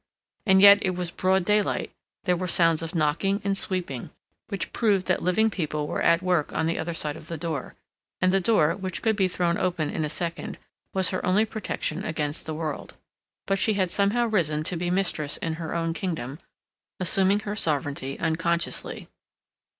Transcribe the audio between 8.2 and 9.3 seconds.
the door, which could be